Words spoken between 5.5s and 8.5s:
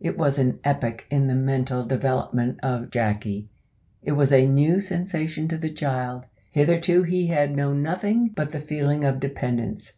the child. Hitherto he had known nothing